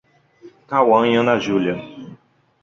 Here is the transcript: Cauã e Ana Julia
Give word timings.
Cauã 0.65 1.07
e 1.07 1.15
Ana 1.15 1.37
Julia 1.37 1.75